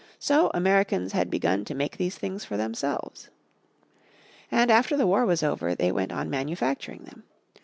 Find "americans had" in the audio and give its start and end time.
0.55-1.29